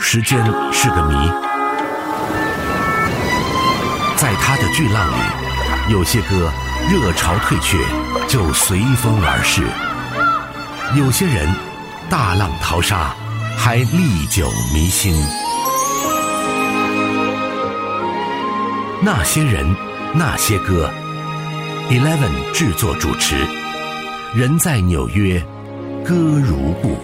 [0.00, 1.14] 时间是个谜，
[4.16, 6.50] 在他的巨浪里，有些歌
[6.90, 7.78] 热潮退却
[8.26, 9.62] 就随风而逝，
[10.98, 11.48] 有些人
[12.10, 13.14] 大浪淘沙
[13.56, 15.14] 还历久弥新。
[19.00, 19.76] 那些人，
[20.12, 20.90] 那些歌
[21.88, 23.36] ，Eleven 制作主持，
[24.34, 25.38] 人在纽约，
[26.04, 26.98] 歌如故。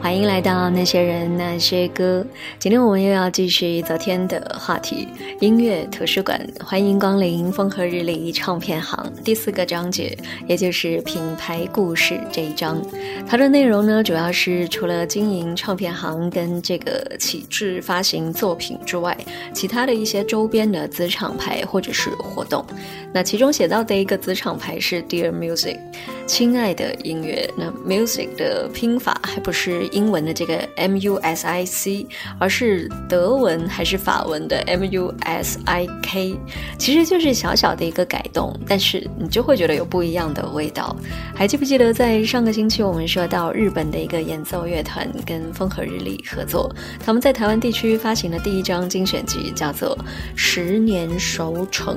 [0.00, 2.24] 欢迎来到那些人那些歌。
[2.58, 5.08] 今天我们又要继续昨天的话题——
[5.40, 6.40] 音乐图书馆。
[6.64, 10.16] 欢迎光临风和日丽唱片行第四个章节，
[10.46, 12.80] 也就是品牌故事这一章。
[13.26, 19.16] 它的内容呢，主要是除了经营唱片行跟这个启智发行作品之外，
[19.52, 22.64] 其他的一些周边的子厂牌或者是活动。
[23.12, 25.78] 那其中写到的一个子厂牌是 Dear Music，
[26.26, 27.48] 亲爱的音乐。
[27.56, 32.06] 那 Music 的拼法还不是 英文的这个 M U S I C，
[32.38, 36.38] 而是德文还是法文的 M U S I K，
[36.78, 40.94] 其实就是小小的一个改动，但是你就会觉得有不一样的味道。
[41.34, 46.70] 还记不记得在上个星期我们说到日本的一个演奏乐团跟风和日丽合作，
[47.04, 49.96] 他们在台湾地区发行的第一张精选集叫做
[50.36, 51.96] 《十年熟成》。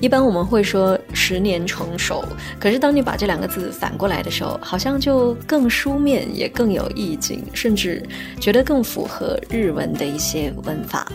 [0.00, 0.97] 一般我们会说
[1.28, 2.24] 十年成熟，
[2.58, 8.02] 可是当你把这两个字反过来的时候，好像就更书面，也更有意境，甚至
[8.40, 11.06] 觉得更符合日文的一些文法。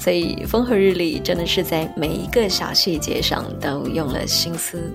[0.00, 4.92] 所以风和日丽真的是在每一个小细节上都用了心思。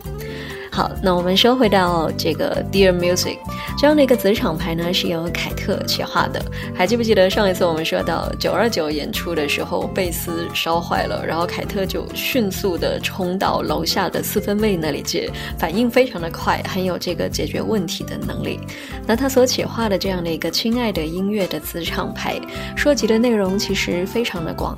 [0.71, 3.37] 好，那我们说回到这个 Dear Music
[3.77, 6.43] 这样的一个子厂牌呢，是由凯特企划的。
[6.73, 18.59] 还记不记得上一次我们说到九二九演出的时候，贝斯烧坏了，然后凯特就迅速的冲到楼下的四分卫那里去，反应非常的快，很有这个解决问题的能力。
[19.07, 22.37] 那他所企划的这样的一个亲爱的音乐的子厂牌，
[22.75, 24.77] 涉及的内容其实非常的广，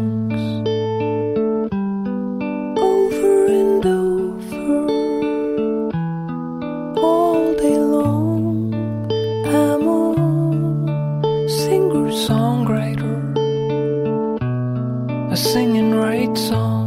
[15.31, 16.80] A singing right song.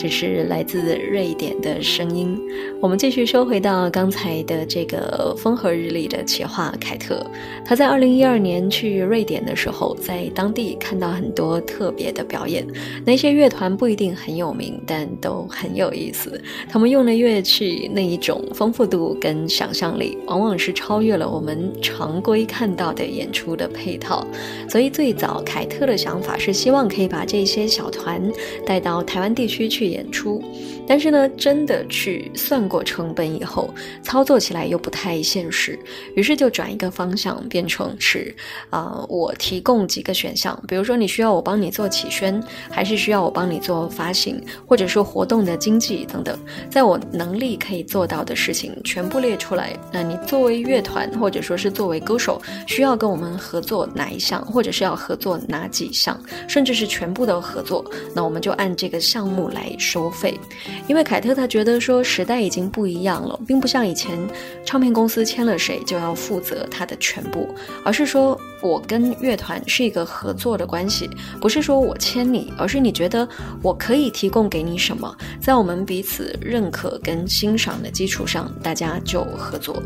[0.00, 2.40] 这是来自瑞典的声音。
[2.80, 7.22] 我们继续收回到刚才的这个风和日丽的企划，凯特。
[7.66, 12.66] 他在二零一二年去瑞典的时候，在当地看到很多特别的表演。
[13.04, 16.42] 那些乐团不一定很有名，但都很有意思。
[16.66, 24.26] 他们用的乐器那一种丰富度跟想象力，往往是超越了我们常规看到的演出的配套。
[24.68, 28.20] 所以最早凯特的想法是希望可以把这些小团
[28.66, 30.42] 带到台湾地区去演出。
[30.86, 35.78] 但是呢，真的去算过成本以后，操作起来又不太现实，
[36.16, 38.34] 于是就转一个方向，变成是
[38.70, 46.36] 啊，我提供几个选项，比如说你需要我帮你做企宣，还是需要我帮你做发行，或者说活动的经济等等，
[46.68, 49.76] 在我能力可以做到的事情全部列出来。
[49.92, 57.84] 那你作为乐团，或者说是作为歌手，需要跟我们合作哪一项，或者是要合作哪几项，甚至是全部的合作，
[58.14, 60.40] 那我们就按这个项目来收费。
[60.88, 64.18] 因为凯特他觉得说时代已经不一样了，并不像以前，
[64.64, 67.46] 唱片公司签了谁就要负责他的全部，
[67.84, 71.10] 而是说我跟乐团是一个合作的关系，
[71.40, 73.28] 不是说我签你，而是你觉得
[73.62, 79.82] 我可以提供给你什么，在我们彼此认可跟欣赏的基础上，大家就合作。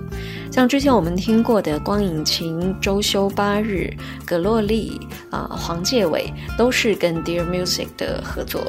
[0.53, 3.93] 像之前我们听过的光影琴、周休八日、
[4.25, 5.01] 葛洛丽
[5.31, 8.63] 啊、黄介伟，都是跟 Dear Music 的合作。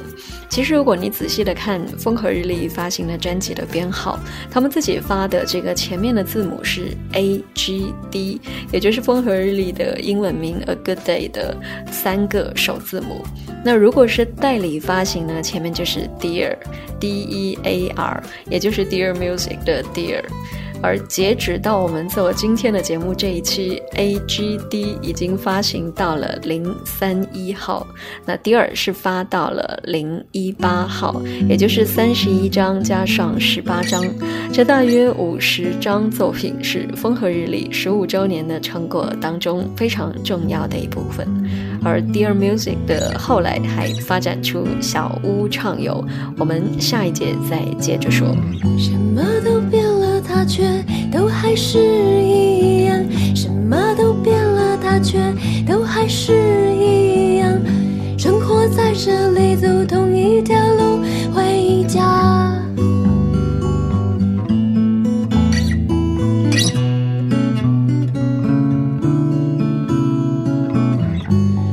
[0.50, 2.16] 其实如果你仔细的看风。
[2.16, 4.18] 和日丽发行的专辑的编号，
[4.50, 8.40] 他们自己发的这个前面的字母是 A G D，
[8.72, 11.56] 也就是风和日丽的英文名 A Good Day 的
[11.92, 13.24] 三个首字母。
[13.64, 16.56] 那如果是代理发行呢，前面就是 Dear
[17.00, 20.24] D E A R，也就是 Dear Music 的 Dear。
[20.86, 27.88] 而截止到我们做今天的节目这一期，A G D 已经发行到了零三一号，
[28.24, 34.06] 那第二是发到了零一八号，也就是三十一张加上十八张，
[34.54, 41.28] 这大约五十张作品是风和日丽十五周年的成果当中非常重要的一部分。
[41.84, 46.06] 而 Dear Music 的后来还发展出小屋畅游，
[46.38, 48.28] 我们下一节再接着说。
[48.78, 49.85] 什么都变，
[50.46, 50.64] 却。
[51.12, 51.80] 都还是
[52.22, 53.00] 一样，
[53.34, 55.18] 什么都变了，它却
[55.66, 56.34] 都还是
[56.76, 57.50] 一样。
[58.18, 61.00] 生活在这里，走同一条路
[61.34, 62.52] 回家。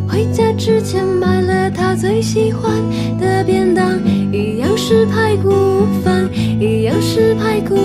[0.08, 2.72] 回家之前买了他最喜欢
[3.18, 3.98] 的便当，
[4.84, 6.28] 是排骨饭，
[6.60, 7.76] 一样是排骨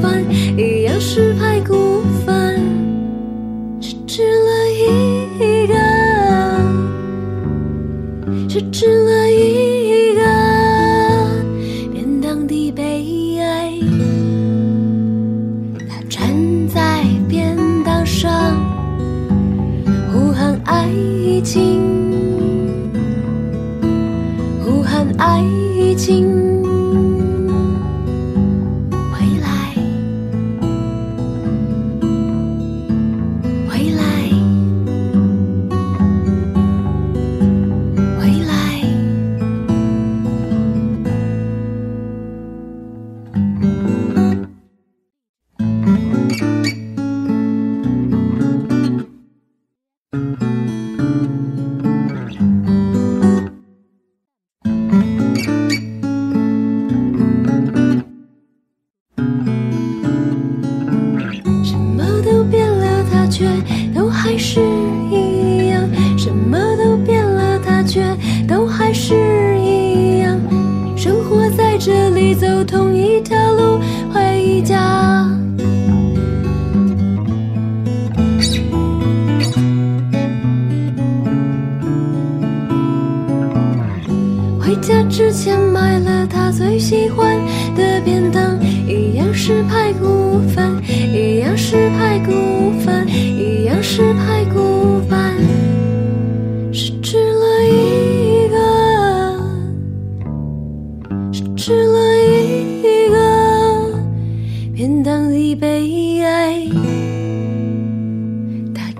[0.00, 0.24] 饭。
[0.56, 2.62] 一样是排骨饭，
[3.80, 5.74] 只吃了一个，
[8.48, 9.73] 只吃了一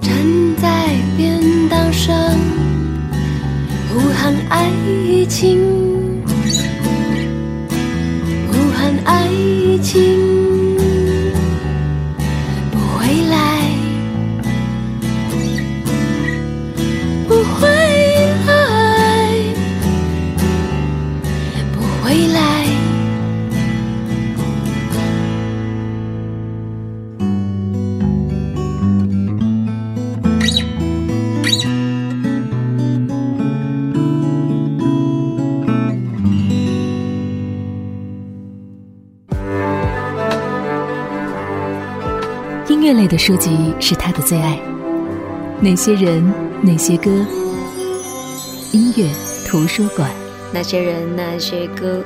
[0.04, 0.14] 站
[0.60, 2.14] 在便当上，
[3.88, 4.70] 呼喊爱
[5.26, 5.83] 情。
[43.26, 44.60] 书籍是他的最爱，
[45.58, 47.10] 那些人，那些歌，
[48.70, 49.10] 音乐
[49.46, 50.10] 图书馆。
[50.52, 52.04] 那些人，那些歌。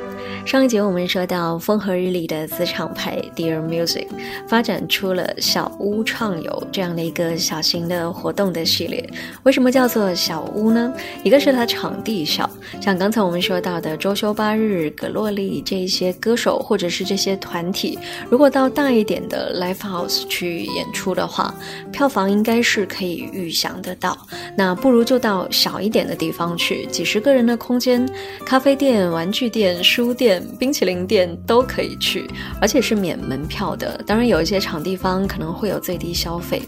[0.49, 4.07] 上一节我们说到风和日丽的子厂牌 Dear Music
[4.49, 9.07] 发展出了小屋畅游这样的一个小型的活动的系列。
[9.43, 10.91] 为什么叫做小屋呢？
[11.23, 12.49] 一个是它场地小，
[12.81, 17.99] 像刚才我们说到的周休八日、葛洛丽这些歌手或者是这些团体，
[18.31, 21.55] 如果到大一点的 Live House 去演出的话，
[21.93, 24.17] 票房应该是可以预想得到。
[24.57, 28.09] 那不如就到小一点的地方去，几十个人的空间，
[28.47, 30.38] 咖啡店、玩具店、书店。
[30.59, 32.29] 冰淇淋店都可以去，
[32.61, 34.03] 而且是免门票的。
[34.07, 36.63] 当然，有一些场地方可能会有最低消费。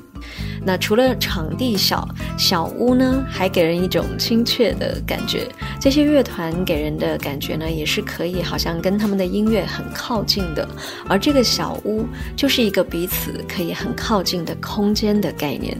[0.62, 5.48] 那除了场地小，小屋呢，还给人一种亲切的感觉。
[5.80, 10.68] 这些乐团给人的感觉呢，也是可以好像跟他们的音乐很靠近的。
[11.08, 12.04] 而这个小屋
[12.36, 15.76] 就是一个彼此可以很靠近的空间的概念。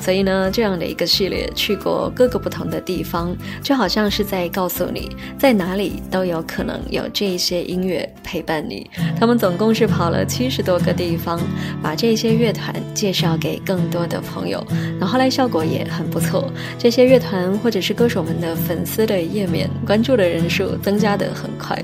[0.00, 8.90] 所以呢，这样的一个系列去过各个不同的地方，就好像是在告诉你，在哪里都有可能有这一些音乐陪伴你。
[9.18, 11.38] 他们总共是跑了七十多个地方，
[11.82, 14.66] 把这些乐团介绍给更多的朋友。
[14.98, 21.80] 那后来效果也很不错，这些乐团或者是歌手们的粉丝的页面关注的人数增加的很快。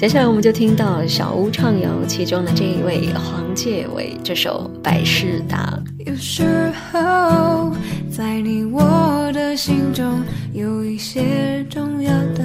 [0.00, 5.78] 接下来我们就听到小屋畅游其中的这一位黄介伟这首《百事达》。
[6.06, 7.70] 有时候，
[8.10, 10.22] 在你我的心中，
[10.54, 12.42] 有一些重要的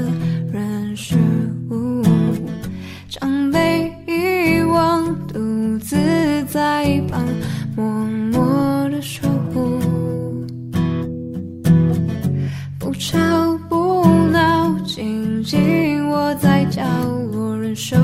[0.51, 1.15] 人事
[1.69, 2.03] 物，
[3.07, 5.95] 常被遗忘，独自
[6.49, 7.25] 在旁
[7.73, 7.85] 默
[8.33, 9.79] 默的守护，
[12.77, 13.17] 不吵
[13.69, 17.24] 不闹，静静窝在角落，
[17.75, 17.97] 受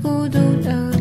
[0.00, 0.95] 孤独的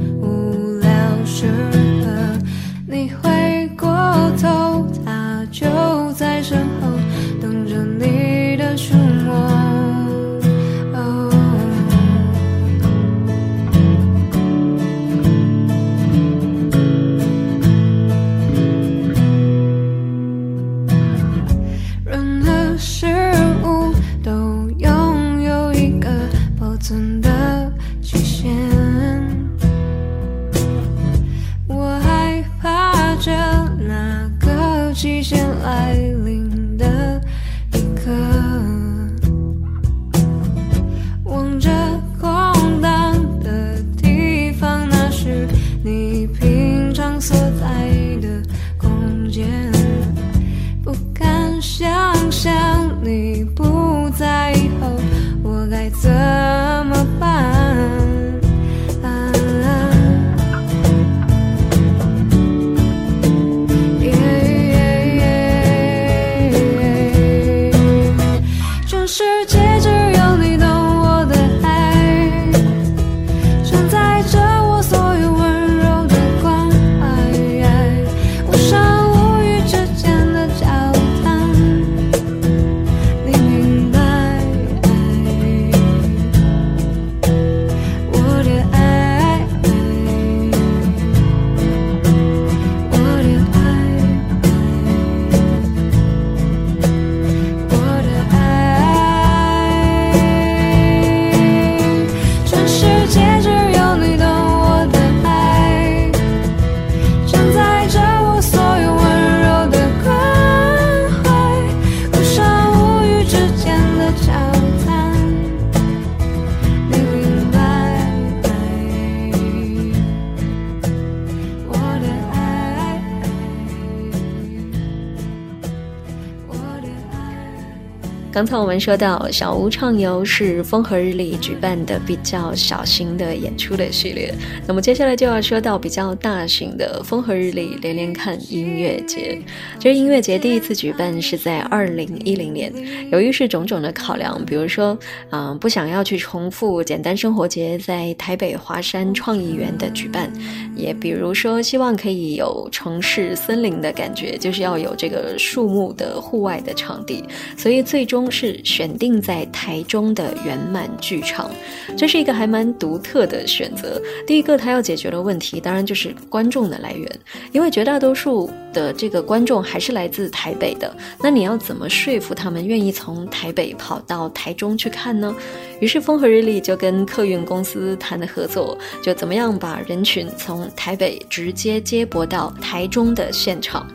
[128.46, 134.32] 刚才我们说到小屋畅游是风和日丽举办的比较小型的演出的系列，
[134.68, 139.42] 那么接下来就要说到比较大型的风和日丽连连看音乐节。
[139.80, 142.72] 这音乐节第一次举办是在二零一零年，
[143.12, 144.96] 由于是种种的考量，比如说，
[145.32, 150.32] 嗯，不想要去重复简单生活节在台北华山创意园的举办，
[150.76, 157.24] 也比如说希望可以有城市森林的感觉，就是要有这个树木的户外的场地，
[157.58, 158.30] 所以最终。
[158.36, 161.50] 是选定在台中的圆满剧场，
[161.98, 164.02] 这是一个还蛮独特的选择。
[164.28, 167.10] 第一个，他要解决的问题，当然就是观众的来源，
[167.54, 170.94] 因为绝大多数的这个观众还是来自台北的。
[171.22, 175.34] 那你要怎么说服他们愿意从台北跑到台中去看呢？
[175.80, 183.88] 于是风和日丽就跟客运公司谈的合作，就怎么样把人群从台北直接接驳到台中的现场。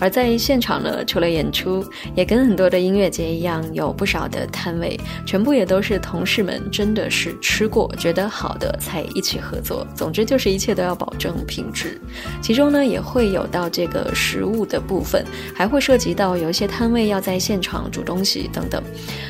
[0.00, 1.84] 而在现场呢，除了演出，
[2.14, 9.86] 也跟很多的音乐节一样，有不少的摊位，全部也都是同事们真的是吃过觉得好的才一起合作。
[9.94, 12.00] 总之就是一切都要保证品质，
[12.42, 15.24] 其中呢也会有到这个食物的部分，
[15.54, 18.82] 还会涉及到有一些摊位要在现场煮东西等等。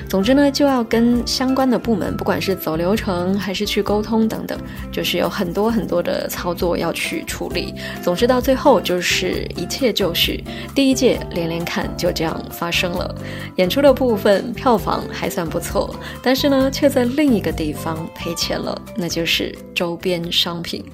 [0.08, 4.58] 总之呢就要跟相关的部门，不管是走流程还是去沟通等等，
[4.90, 7.74] 就是有很多很多的操作要去处理。
[8.02, 10.42] 总之到最后就是一切就绪。
[10.74, 13.14] 第一届连连看就这样发生了，
[13.56, 20.84] 演出的部分票房还算不错，但是呢却在另一个地方赔钱了，那就是周边商品。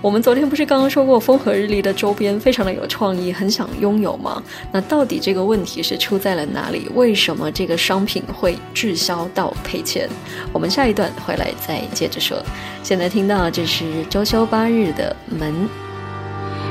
[0.00, 4.42] 我们昨天不是刚刚说过风和日丽的周边非常的有创意，很想拥有吗？
[4.72, 6.90] 那到底这个问题是出在了哪里？
[6.94, 10.08] 为什么这个商品会滞销到赔钱？
[10.52, 12.36] 我们下一段回来再接着说。
[12.82, 15.54] 现在听到这是周休八日的门。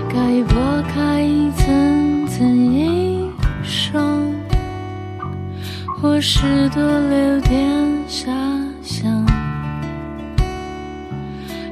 [0.10, 2.01] 该拨开一层
[2.42, 3.30] 层衣
[3.64, 4.34] 裳，
[6.02, 7.70] 或是多留点
[8.10, 8.32] 遐
[8.82, 9.24] 想。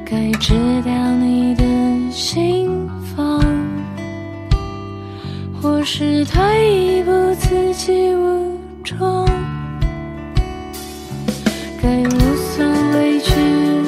[0.05, 0.53] 该知
[0.85, 1.63] 道你的
[2.11, 3.43] 心房，
[5.59, 9.27] 或是退一步自己武装。
[11.81, 13.31] 该无所畏惧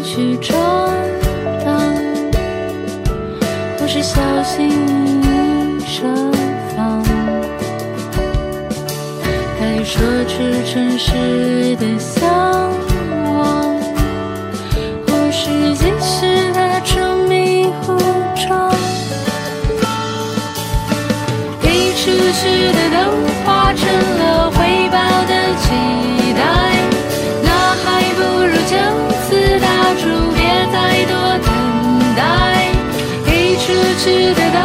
[0.03, 0.80] 去闯
[10.71, 12.31] 出真实的向
[13.25, 13.75] 往，
[15.05, 17.97] 或是继续打成迷糊
[18.37, 18.71] 妆。
[21.61, 22.95] 给出去的都
[23.43, 23.83] 化成
[24.17, 24.95] 了回报
[25.27, 25.67] 的期
[26.37, 26.41] 待，
[27.43, 27.49] 那
[27.83, 27.85] 还
[28.15, 28.73] 不如就
[29.27, 29.67] 此打
[29.99, 30.39] 住，别
[30.71, 31.13] 再多
[31.43, 31.49] 等
[32.15, 32.21] 待。
[33.25, 33.67] 给出
[33.99, 34.57] 去的都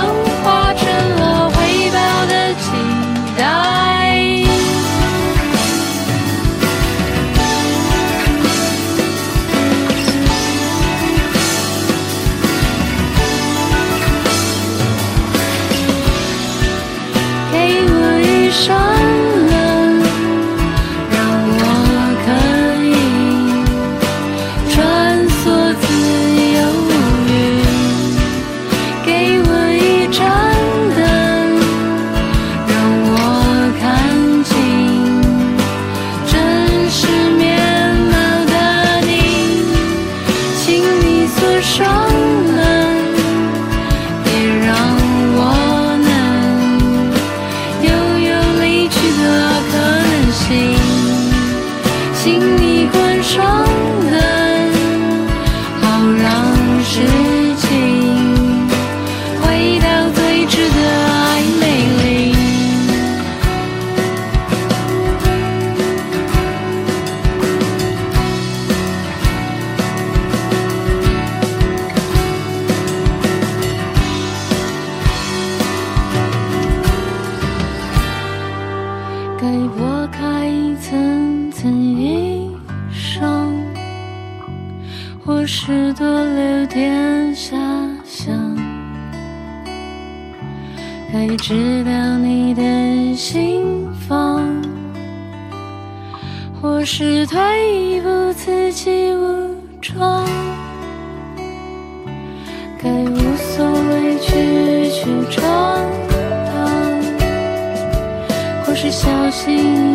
[85.26, 87.56] 或是多留点遐
[88.04, 88.56] 想。
[91.12, 94.44] 该知道你的心房，
[96.62, 100.24] 或是退一步自己武装。
[102.80, 105.80] 该无所畏惧去闯
[106.46, 106.54] 荡。
[108.64, 109.85] 或是小心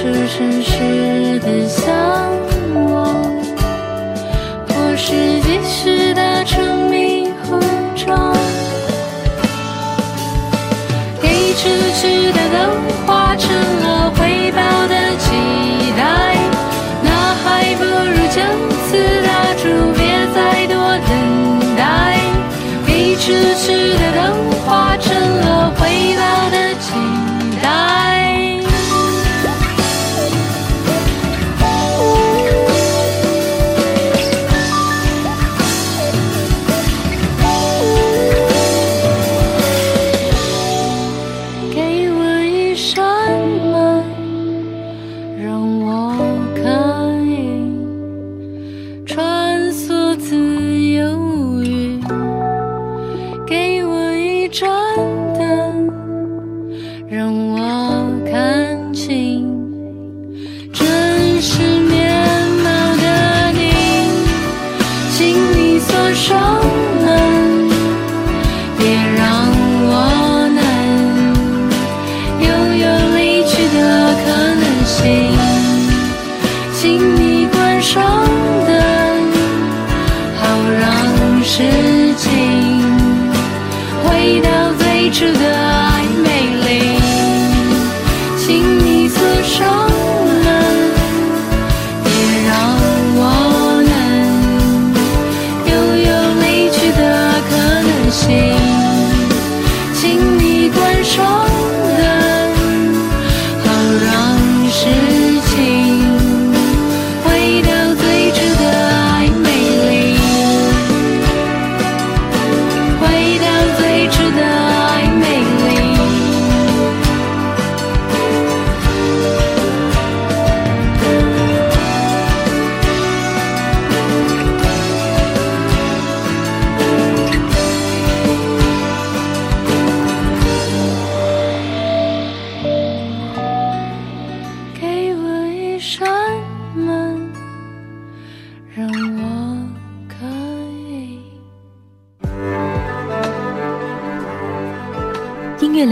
[0.00, 1.92] 说出真实的向
[2.90, 3.22] 往，
[4.66, 7.60] 或是继续打成迷糊
[7.94, 8.34] 妆。
[11.20, 11.68] 给出
[12.00, 12.56] 去的都
[13.06, 15.36] 化成了回报的期
[15.98, 16.34] 待，
[17.02, 17.10] 那
[17.44, 18.40] 还不如就
[18.88, 19.28] 此打
[19.60, 20.00] 住，别
[20.34, 20.74] 再多
[21.10, 21.10] 等
[21.76, 22.16] 待。
[22.86, 23.26] 给出
[23.58, 24.18] 去的都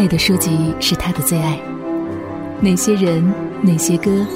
[0.09, 1.59] 的书籍是他的最爱。
[2.61, 3.23] 哪些人，
[3.62, 4.27] 哪些歌？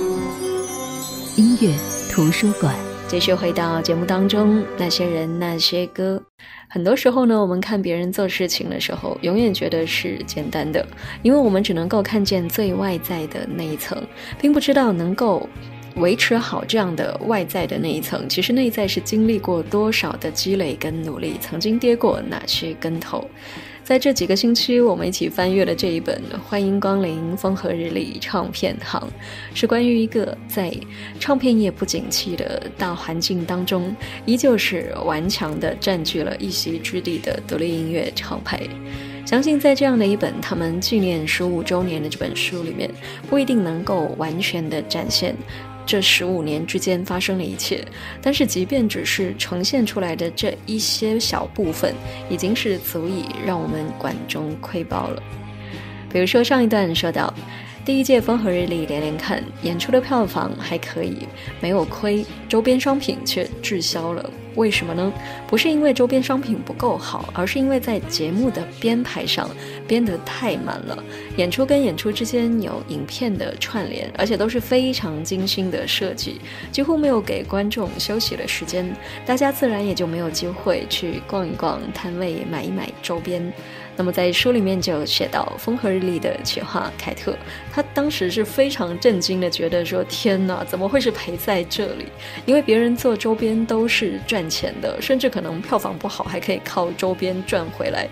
[1.36, 1.74] 音乐
[2.10, 2.74] 图书馆。
[3.08, 6.22] 继续回到节目当中，那些人那些歌。
[6.68, 10.86] 很多时候呢，我们看别人做事情的时候，永远觉得是简单的，
[11.22, 14.02] 因为我们只能够看见最外在的那一层，
[14.38, 15.46] 并不知道能够
[15.96, 23.26] 维持好这样的外在的那一层，其实内在是经历过多少的积累跟努力，曾经跌过哪些跟头。
[23.84, 26.16] 在这几个星期，我们一起翻阅了这一本
[26.48, 29.00] 《欢迎光临风和日丽唱片行》，
[29.58, 30.72] 是关于一个在
[31.18, 38.60] 唱片业不景气的大环境当中，依旧是顽强地占据了一席之地的独立音乐厂牌。
[39.26, 42.88] 相信在这样的一本他们纪念十五周年的这本书里面，
[43.28, 45.34] 不一定能够完全的展现
[45.84, 47.84] 这十五年之间发生的一切，
[48.20, 51.94] 但是即便只是呈现出来的这一些小部分，
[52.30, 55.22] 已经是足以让我们管中窥豹了。
[56.10, 57.32] 比如说上一段说到，
[57.84, 61.26] 第一届风和日丽连连看演出的票房还可以，
[61.60, 64.30] 没有亏，周边商品却滞销了。
[64.54, 65.12] 为什么呢？
[65.46, 69.50] 不是因为周边商品不够好，而是因为在节目的编排上
[69.86, 71.02] 编得太满了。
[71.36, 83.52] 演出跟演出之间有影片的串联，而且都是非常精心的设计，几乎没有给观众休息的时间，大家自然也就没有机会去逛一逛摊位，买一买周边。
[83.96, 87.36] 那么在书里面就写到，风和日丽的企划凯特，
[87.72, 92.06] 他当时是非常震惊的，觉得说：“天哪，怎么会是赔在这里？
[92.46, 98.08] 因为别人做周边都是赚钱的，甚至可能票房不好还可以靠周边赚回来。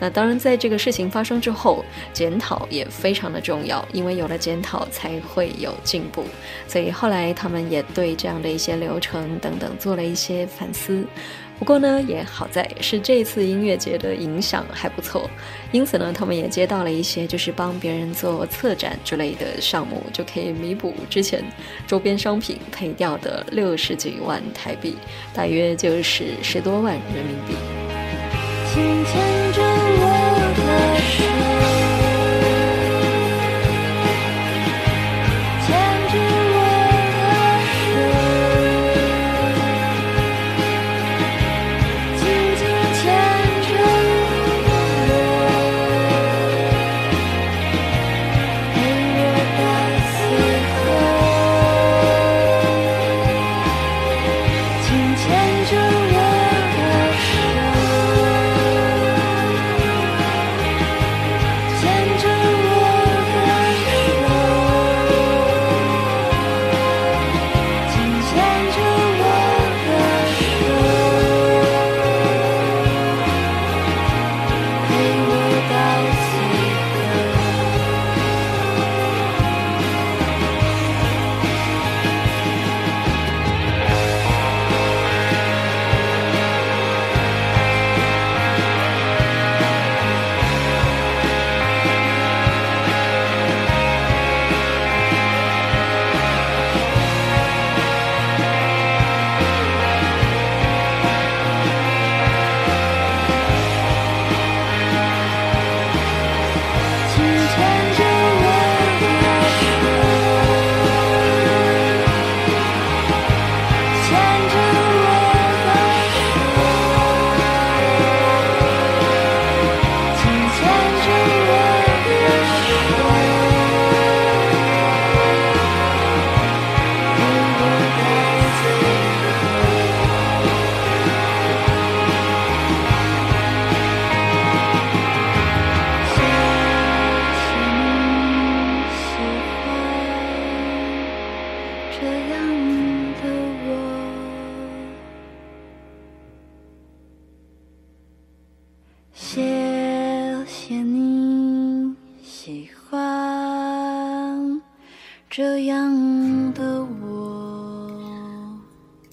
[0.00, 6.24] 那当然，在这个事情发生之后，检讨也非常的重要，因为有了检讨才会有进步。
[6.66, 11.04] 所以后来他们也对这样的一些流程等等做了一些反思。
[11.64, 15.30] 不过呢，也好在是这次音乐节的影响还不错，
[15.72, 21.42] 因此呢，他们也接到了一些就是帮别人做策展之类的项目，就可以弥补之前
[21.86, 24.98] 周边商品赔掉的六十几万台币，
[25.32, 29.43] 大约就是十多万人民币。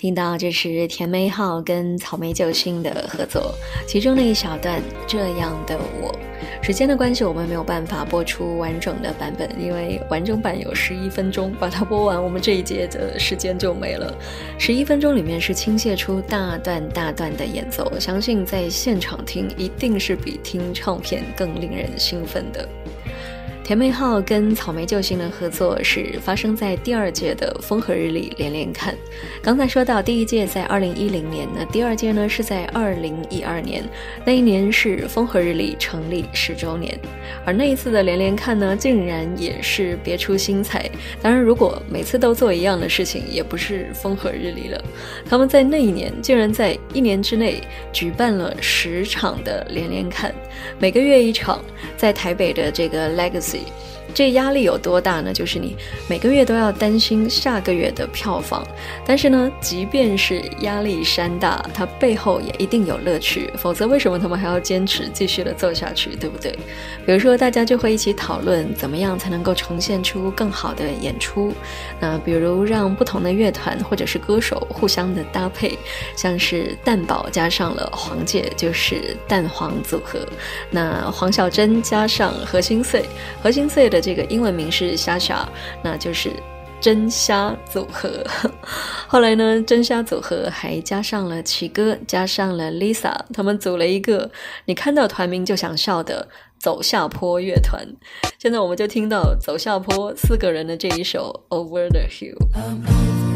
[0.02, 3.54] 听到这是甜梅号跟草莓救星的合作，
[3.86, 6.12] 其中的一小段《这样的我》。
[6.60, 14.12] 时间的关系，我们没有办法播出完整的版本，因为完整版有十一分钟，把它播完，我们这一节的时间就没了。
[14.58, 22.68] 十一分钟里面是倾泻出大段大段的演奏，我相信在现场听一定是比听唱片更令人兴奋的。
[23.72, 28.94] 甜妹号跟草莓救星的合作是发生在第二届的风和日丽连连看。
[29.42, 33.82] 刚才说到第一届在二零一零年，那第二届呢是在二零一二年，
[34.26, 37.00] 那一年是风和日丽成立十周年。
[37.46, 40.92] 而那一次的连连看呢，竟然也是别出心裁。
[41.22, 44.84] 当然，如果每次都做一样的事情，也不是风和日丽了。
[45.30, 50.36] 他们在那一年竟然在一年之内举办了十场的连连看，
[50.78, 51.64] 每个月一场，
[51.96, 53.61] 在台北的这个 Legacy。
[53.62, 54.01] 嗯。
[54.13, 55.32] 这压力有多大呢？
[55.32, 55.76] 就是你
[56.08, 58.67] 每个月都要担心下个月的票房，
[59.06, 66.52] 但是呢，即便是压力山大，它背后也一定有乐趣，否则为什么他们还要坚持继续的做下去，对不对？
[67.06, 71.54] 比如说，大家就会一起讨论怎么样才能够呈现出更好的演出，
[72.00, 75.78] 那比如让不同的乐团或者是歌手互相的搭配，
[76.17, 80.19] 像是蛋宝加上了黄玠，就是蛋黄组合；
[80.69, 83.06] 那黄小珍加上何心碎，
[83.41, 84.01] 何心碎的。
[84.02, 85.48] 这个英文名是虾虾，
[85.84, 86.32] 那就是
[86.82, 88.10] 真虾组合。
[89.08, 94.30] 后来呢，真虾组合还加上了奇哥，加上了 Lisa，他们组了一个
[94.66, 97.86] 你看到团名就想笑的走下坡乐团。
[98.40, 103.31] 现在我们就听到走下坡四个人的这一首 Over the Hill。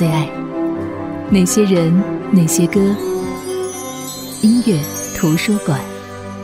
[0.00, 0.26] 最爱。
[1.28, 1.92] 哪些人，
[2.32, 2.80] 哪些歌？
[4.40, 4.80] 音乐
[5.14, 5.78] 图书馆。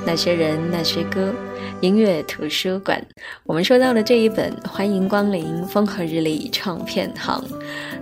[0.04, 1.32] 那些人，那些歌，
[1.80, 3.02] 音乐图书馆。
[3.44, 7.42] 我们收到的这一本《欢迎光临风和日丽唱片行》，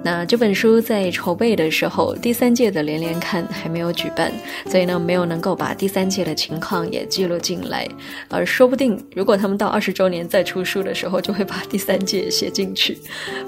[0.04, 4.30] 那这本书在筹备的时候，第三届的连连看还没有举办，
[4.66, 7.88] 所以呢，没有能够把第三届的情况也记录进来。
[8.28, 12.98] 而说不定，如果他们到二十周年再出书的时候，就会把第三届写进去。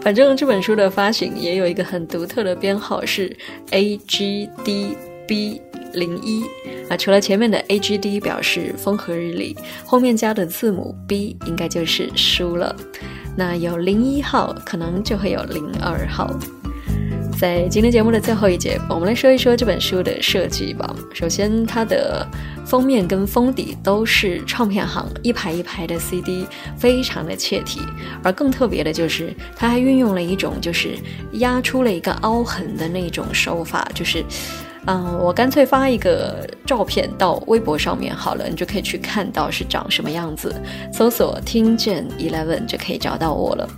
[0.01, 3.37] 反正这本书的发行也有一个很独特的编号，是
[3.73, 5.61] A G D B
[5.93, 6.45] 零一
[6.89, 6.97] 啊。
[6.97, 12.75] 除了前面的 A G D 表示风和日丽，后面加的字母 B 应该就是书了。
[13.37, 16.31] 那有零一号，可能就会有零二号。
[17.39, 20.97] 在今天节目的最后一节，我们来说一说这本书的设计吧。
[21.13, 22.27] 首先，它的
[22.65, 26.47] 封面跟封底都是唱片行一排一排的 CD，
[26.79, 27.81] 非常的切题。
[28.23, 30.97] 而更特别的就是，它还运用了一种就是
[31.33, 34.25] 压出了一个凹痕的那种手法，就是。
[34.87, 40.55] 嗯，我干脆发一个照片到微博上面好了，你就可以去看到是长什么样子。
[40.93, 43.69] 搜索“听见 Eleven” 就可以找到我了。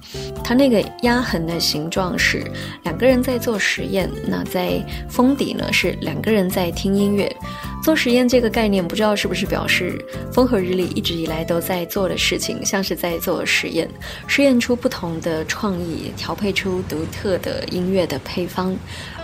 [0.45, 2.45] 它那个压痕的形状是
[2.85, 7.35] 两个人在做实验，那在封底呢是两个人在听音乐。
[7.83, 9.99] 做实验这个概念，不知道是不是表示
[10.31, 13.89] 风和日丽一直以来都在做的事情，像是在做实验，
[14.27, 18.77] 试验出不同的创意，调配出独特的音乐的配方。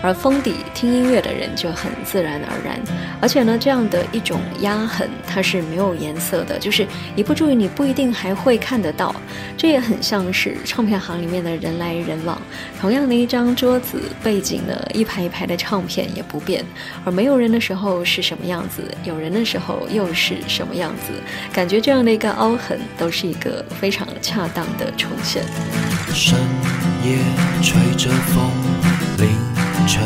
[0.05, 2.79] 而封底听音乐的人就很自然而然，
[3.23, 6.87] 而且呢，这样的一种压痕它是没有颜色的，就是
[7.17, 9.17] 一不注意你不一定还会看得到。
[9.57, 12.39] 这也很像是唱片行里面的人来人往，
[12.79, 16.63] 同样的一张桌子背景呢，一排一排的唱片也不变，
[17.03, 21.15] 而没有人的时候是什么样子，有人的时候又是什么样子，
[21.51, 25.43] 感觉这样的一个凹痕都是一个非常恰当的重现。
[26.13, 26.39] 深
[27.03, 27.17] 夜
[27.63, 28.51] 吹着风，
[29.87, 30.03] 晨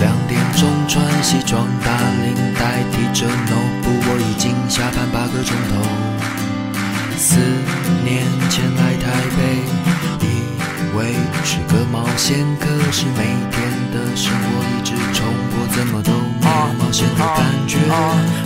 [0.00, 1.90] 两点钟穿西装打
[2.22, 5.74] 领带提着 note，我已经下班八个钟头。
[7.16, 7.38] 四
[8.04, 9.04] 年前来台
[9.36, 9.40] 北，
[10.26, 10.26] 以
[10.96, 13.56] 为是个冒险，可是每天
[13.92, 14.44] 的生活
[14.76, 16.12] 一直重播，怎么都
[16.46, 17.78] 冒险的感觉。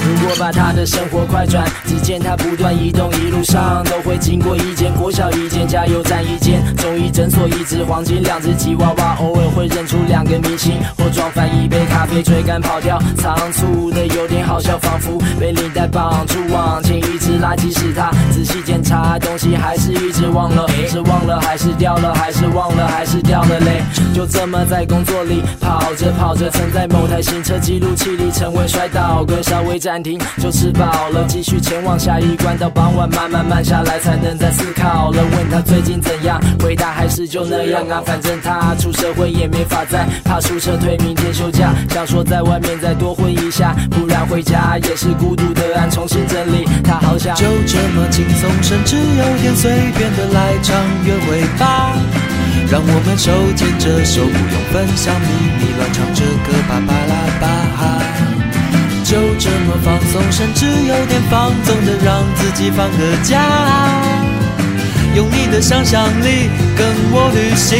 [0.02, 23.82] 如果把他的生活快转，只见他不断移动，一路上都会经过一间国小、一间加油站、一间中医诊所、一只黄金、两只吉娃娃，偶尔会认出两个明星，或撞翻一杯咖啡，追赶跑掉，仓促的有点好笑，仿佛被领带绑住往前一直拉，即使他仔细检查东西，还是一直忘了，是忘了还是掉了，还是忘了还是掉了嘞？
[24.14, 35.22] 就这么在工作里跑着跑着，曾在某台行车记录器里成为摔倒跟稍微暂停就吃饱了，继续前往下一关，到傍晚慢慢慢下来才能再思考了。
[35.22, 46.64] 问他最近怎样，回答还是就那样啊，反正他出社会也没法再怕出撤退，明天休假，想说在外面再多混一下，不然回家也是孤独的按重新整理。
[46.84, 51.92] 他好想就这么轻松，甚至有点随便的来场约会吧。
[52.70, 55.26] 让我们手牵着手，不用分享秘
[55.58, 56.99] 密，乱唱着歌，叭叭啦吧哈。
[59.10, 63.42] 就这么放松，甚至有点放纵的让自己放个假。
[65.16, 66.48] 用你的想象力
[66.78, 67.76] 跟我旅行。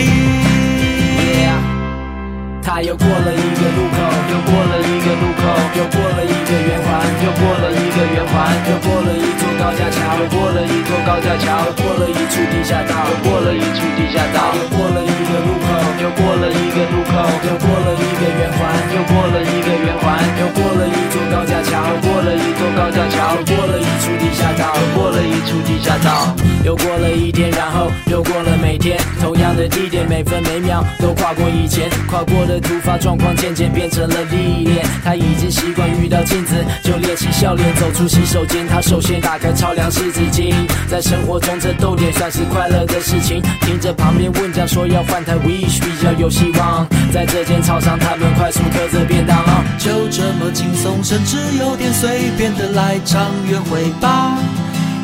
[2.61, 5.43] 他又过了一个路口，又过了一个路口，
[5.79, 8.35] 又过了一个圆环，又过了一个圆环，
[8.67, 9.30] 又过了一
[9.71, 15.71] 高架桥，又过了一座高架桥，过了一处地下道，又过了一处地下道，又过了一个路口，
[16.03, 17.15] 又过了一个路口，
[17.47, 34.85] 又过了一个圆环，又过了一个圆环，又过了一座高架桥，过了一座高架桥，又过了一处地下道，又过了一处地下道，又过了一天，然后又过了每天，同样的地点，每分每秒都跨过以前跨过的突发状况，渐渐变成了历练。
[35.05, 40.55] 他已经习惯遇到镜子就练习笑脸，走出洗手间，他首先打开超量湿纸巾。
[40.89, 46.89] 在生活中这逗点算是快乐的事情，听着旁边问讲说要换台 Wish 比较有希望。
[47.13, 49.37] 在这间操场，他们快速嗑着便当。
[49.79, 54.39] 就这么轻松，甚至有点随便的来场约会吧。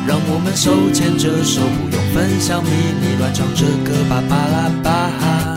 [0.07, 5.55] 让我们手牵着手，不用分享秘密，乱唱着歌，叭叭啦吧哈。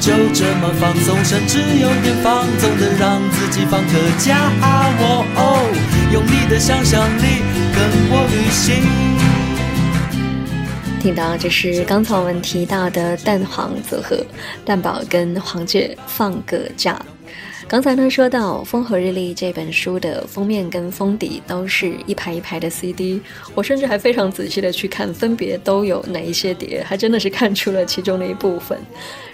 [0.00, 4.36] 就这么放松，甚至有点放纵的让自己放个假。
[4.60, 5.40] 哦哦，
[6.12, 7.40] 用你的想象力
[7.82, 8.80] 跟我旅行。
[11.00, 14.24] 听到这是刚才我们提到的蛋黄组合，
[14.64, 16.96] 蛋宝跟黄倔放个假。
[17.72, 23.18] 刚才呢说到《风和日丽》这本书的封面跟封底都是一排一排的 CD，
[23.54, 28.78] 我甚至还非常仔细的去看分别都有哪一些碟，还真的是看出了其中的一部分。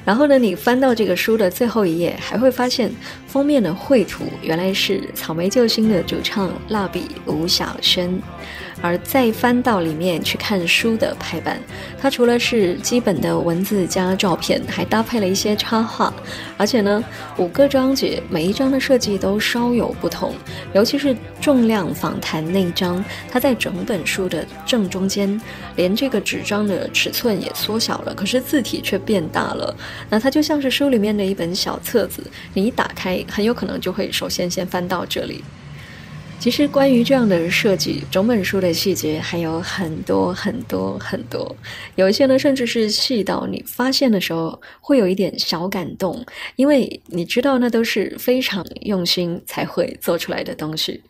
[0.05, 2.93] 然后呢，你翻到这个书的最后一页，还会发现
[3.26, 8.22] 封面的绘图原来是草莓救星的主唱蜡笔吴小轩。
[8.81, 11.61] 而再翻到里面去看书的排版，
[12.01, 16.12] 它除了是基本的文字加照片，还搭配了一些插画，
[16.57, 17.03] 而且呢，
[17.37, 20.35] 五个章节每一章的设计都稍有不同，
[20.72, 25.41] 尤其是重量访谈那一章，它在整本书的正中间，
[25.76, 29.74] 连这个纸张的尺寸也缩小了，可是字体却变大了，
[30.09, 32.22] 那它就像是书里面的一本小册子，
[32.55, 35.43] 你一打开，很有可能就会首先先翻到这里。
[36.41, 41.55] 其实关于这样的设计，整本书的细节还有很多很多很多，
[41.97, 46.24] 有一些呢，甚至是细到你发现的时候会有一点小感动，
[46.55, 51.03] 因为你知道那都是非常用心才会做出来的东西。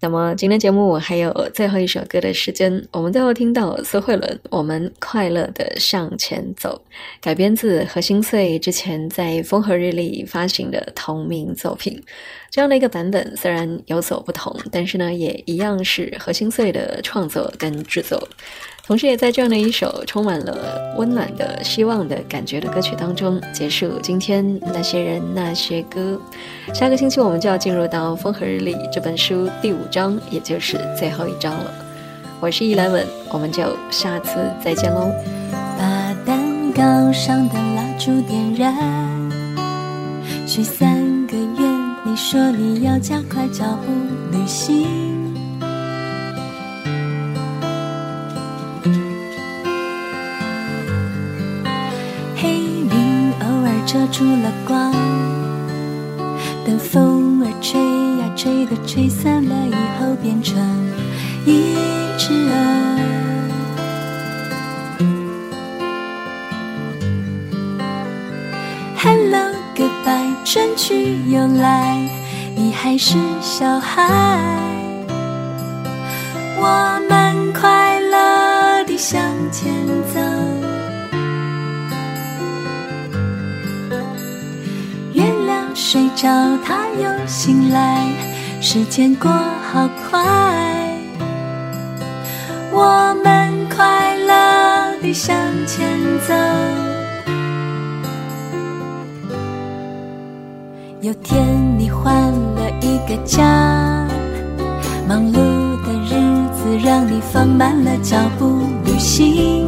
[0.00, 6.80] 那么今天节目还有最后一首歌的时间，我们最后听到苏慧伦《我们快乐的向前走》，
[7.22, 12.00] 改编自何心碎之前在风和日丽发行的同名作品。
[12.54, 18.28] 这样的一个版本虽然有所不同，但是呢，也一样是何心碎的创作跟制作。
[18.86, 26.16] 同时，也在这样的一首充满了温暖的希望的感觉的歌曲当中结束今天那些人那些歌。
[26.72, 31.74] 下个星期我们就要进入到《风和日丽》这本书第五章，也就是最后一章了。
[32.38, 35.10] 我是伊莱文，我们就下次再见喽。
[35.76, 36.38] 把蛋
[36.72, 38.72] 糕上的蜡烛点燃，
[40.46, 41.36] 许三个，
[42.14, 43.90] 你说你要加快脚步
[44.30, 44.86] 旅行。
[52.36, 54.92] 黑云偶尔遮住了光，
[56.64, 57.80] 等风儿吹
[58.20, 60.56] 呀吹的，吹散了以后变成
[61.44, 61.74] 一
[62.16, 62.93] 只鹅。
[70.76, 71.96] 去又来，
[72.54, 74.02] 你还是小孩，
[76.58, 79.20] 我们快乐地向
[79.52, 79.72] 前
[80.12, 80.20] 走。
[85.12, 86.28] 月亮睡着，
[86.64, 88.06] 它又醒来，
[88.60, 90.20] 时间过好快，
[92.72, 95.86] 我们快乐地向前
[96.26, 96.93] 走。
[101.04, 103.44] 有天你换了一个家，
[105.06, 105.34] 忙碌
[105.84, 106.14] 的日
[106.54, 109.66] 子让你放慢了脚步旅行。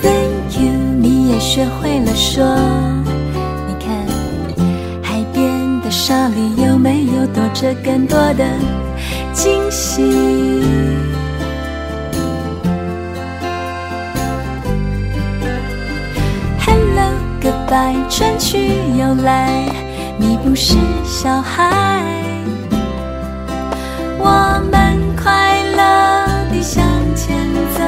[0.00, 2.44] Thank you，你也学会了说，
[3.66, 4.06] 你看
[5.02, 8.46] 海边的沙里有没有躲着更多的
[9.32, 10.02] 惊喜
[17.74, 19.50] 来春去又来，
[20.16, 22.04] 你不是小孩，
[24.16, 26.84] 我们快乐地向
[27.16, 27.36] 前
[27.74, 27.82] 走。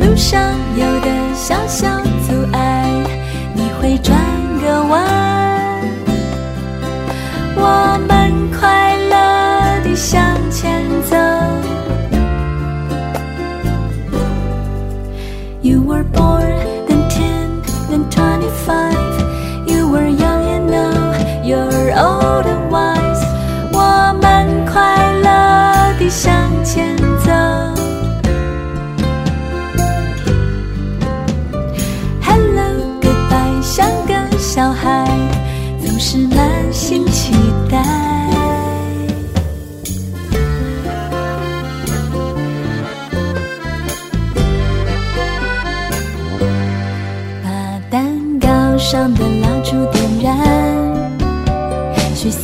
[0.00, 0.40] 路上
[0.78, 1.86] 有的小小
[2.26, 2.88] 阻碍，
[3.52, 4.18] 你会转
[4.62, 5.04] 个弯，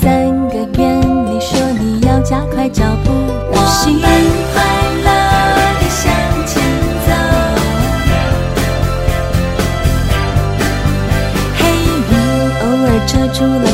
[0.01, 3.11] 三个愿，你说你要加快脚步。
[3.55, 3.57] 我
[4.01, 4.01] 们
[4.53, 4.57] 快
[5.05, 5.09] 乐
[5.80, 6.01] 地向
[6.47, 6.53] 前
[7.07, 7.11] 走，
[11.59, 11.61] 黑
[12.09, 12.12] 云
[12.61, 13.66] 偶尔遮住了。